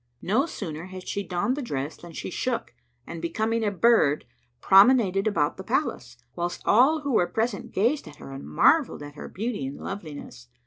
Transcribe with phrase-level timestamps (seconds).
[0.23, 2.73] No sooner had she donned the dress than she shook
[3.05, 4.25] and becoming a bird,
[4.59, 9.13] promenaded about the palace, whilst all who were present gazed at her and marvelled at
[9.13, 10.47] her beauty and loveliness.